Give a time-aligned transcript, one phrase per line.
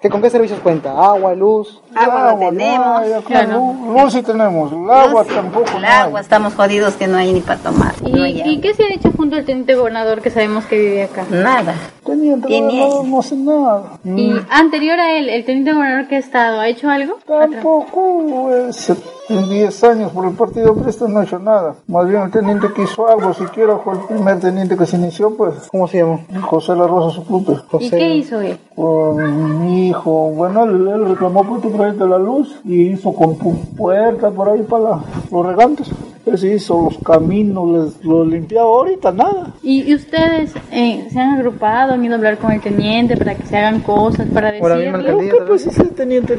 [0.00, 0.90] ¿Que ¿Con qué servicios cuenta?
[0.92, 1.80] ¿Agua, luz?
[1.94, 3.02] Agua, no tenemos.
[3.06, 4.72] luz, luz, sí tenemos.
[4.72, 5.76] El agua tampoco.
[5.76, 7.94] El agua, estamos jodidos que no hay ni para tomar.
[8.04, 11.26] ¿Y, qué se ha hecho junto al teniente gobernador que sabemos que vive acá?
[11.30, 11.74] Nada.
[12.22, 13.98] Teniente gobernador no hace nada.
[14.04, 14.46] ¿Y mm.
[14.50, 17.18] anterior a él, el teniente gobernador que ha estado, ha hecho algo?
[17.26, 18.54] Tampoco.
[18.54, 18.92] Es,
[19.28, 21.76] en 10 años por el partido Presta no ha hecho nada.
[21.86, 25.36] Más bien el teniente que hizo algo, siquiera fue el primer teniente que se inició,
[25.36, 25.68] pues.
[25.70, 26.20] ¿Cómo se llama?
[26.42, 27.52] José La Rosa Sucrupe.
[27.80, 28.58] ¿Y qué hizo él?
[28.76, 34.30] mi hijo, bueno, él, reclamó por tu proyecto de la luz y hizo con puerta
[34.30, 35.90] por ahí para los regantes.
[36.24, 39.54] Él se hizo los caminos, les, los limpiaba ahorita, nada.
[39.62, 43.44] ¿Y, ustedes eh, se han agrupado, han ido a hablar con el teniente para que
[43.44, 45.02] se hagan cosas, para decirle?
[45.02, 46.34] Creo que pues ese teniente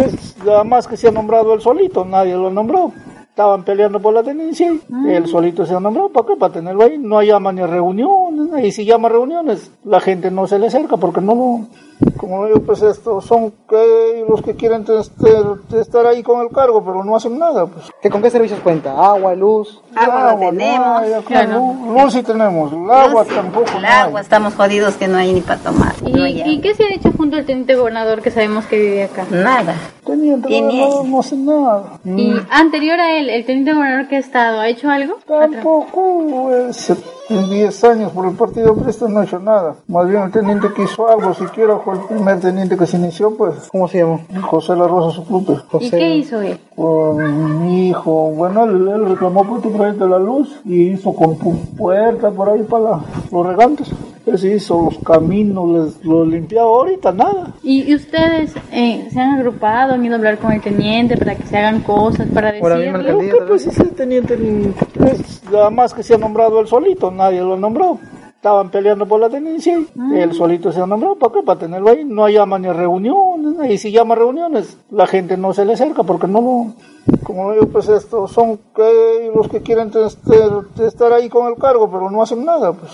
[0.00, 2.92] es nada más que se ha nombrado él solito, nadie lo nombró
[3.36, 5.18] estaban peleando por la tenencia y ah.
[5.18, 6.36] él solito se ha nombrado, ¿para qué?
[6.36, 8.15] Para tenerlo ahí, no llama ni reuniones,
[8.60, 11.66] y si llama reuniones, la gente no se le acerca porque no lo,
[12.16, 14.84] como digo, pues estos son que los que quieren
[15.74, 17.66] estar ahí con el cargo, pero no hacen nada.
[17.66, 17.86] Pues.
[18.02, 18.92] ¿Que ¿Con qué servicios cuenta?
[18.92, 19.80] ¿Agua, luz?
[19.94, 21.02] Agua, no tenemos.
[21.86, 23.70] luz, sí tenemos, el agua tampoco.
[23.78, 25.94] El agua, estamos jodidos que no hay ni para tomar.
[26.04, 29.26] ¿Y, qué se ha hecho junto al teniente gobernador que sabemos que vive acá?
[29.30, 29.74] Nada.
[30.06, 31.98] Teniente gobernador no hace nada.
[32.04, 35.16] ¿Y anterior a él, el teniente gobernador que ha estado, ha hecho algo?
[35.26, 36.52] Tampoco.
[36.52, 36.92] Es,
[37.28, 39.76] en 10 años por el partido Presta no ha hecho nada.
[39.88, 43.36] Más bien el teniente que hizo algo, siquiera fue el primer teniente que se inició,
[43.36, 43.68] pues.
[43.72, 44.20] ¿Cómo se llama?
[44.42, 45.54] José La Rosa Sucrupe.
[45.80, 46.58] ¿Y qué hizo él?
[46.76, 52.30] Mi hijo, bueno, él, reclamó por tu proyecto de la luz y hizo con puerta
[52.30, 53.00] por ahí para
[53.32, 53.90] los regantes.
[54.26, 57.54] Él se hizo los caminos, les, los limpiaba ahorita, nada.
[57.62, 61.44] ¿Y, ustedes eh, se han agrupado, han ido a hablar con el teniente para que
[61.44, 63.02] se hagan cosas, para decirle?
[63.02, 67.40] Creo que pues ese teniente es nada más que se ha nombrado él solito, nadie
[67.40, 67.98] lo nombró.
[68.36, 70.22] Estaban peleando por la tenencia y ah.
[70.22, 71.16] él solito se ha nombrado.
[71.16, 71.42] ¿Para qué?
[71.42, 72.04] Para tenerlo ahí.
[72.04, 73.70] No llama ni reuniones.
[73.70, 76.74] Y si llama reuniones, la gente no se le acerca porque no lo
[77.22, 79.90] como digo, pues estos son que los que quieren
[80.78, 82.72] estar ahí con el cargo, pero no hacen nada.
[82.72, 82.92] Pues.